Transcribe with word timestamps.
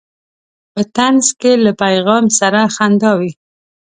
په 0.73 0.81
طنز 0.95 1.27
کې 1.39 1.51
له 1.65 1.71
پیغام 1.81 2.25
سره 2.39 2.59
خندا 2.75 3.11
وي. 3.19 3.31